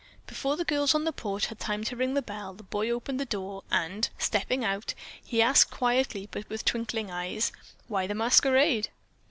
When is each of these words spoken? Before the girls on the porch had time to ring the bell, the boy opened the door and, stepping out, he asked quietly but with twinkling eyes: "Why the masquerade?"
Before 0.25 0.57
the 0.57 0.65
girls 0.65 0.95
on 0.95 1.03
the 1.03 1.11
porch 1.13 1.45
had 1.45 1.59
time 1.59 1.83
to 1.83 1.95
ring 1.95 2.15
the 2.15 2.23
bell, 2.23 2.55
the 2.55 2.63
boy 2.63 2.89
opened 2.89 3.19
the 3.19 3.23
door 3.25 3.61
and, 3.69 4.09
stepping 4.17 4.65
out, 4.65 4.95
he 5.23 5.43
asked 5.43 5.69
quietly 5.69 6.27
but 6.31 6.49
with 6.49 6.65
twinkling 6.65 7.11
eyes: 7.11 7.51
"Why 7.87 8.07
the 8.07 8.15
masquerade?" 8.15 8.89